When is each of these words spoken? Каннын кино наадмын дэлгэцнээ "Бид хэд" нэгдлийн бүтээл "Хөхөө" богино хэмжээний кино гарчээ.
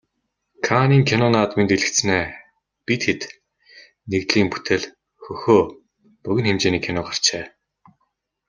Каннын 0.65 1.01
кино 1.09 1.27
наадмын 1.33 1.67
дэлгэцнээ 1.69 2.25
"Бид 2.85 3.01
хэд" 3.07 3.21
нэгдлийн 4.11 4.47
бүтээл 4.51 4.85
"Хөхөө" 5.23 5.61
богино 6.23 6.47
хэмжээний 6.49 6.83
кино 6.85 6.99
гарчээ. 7.07 7.43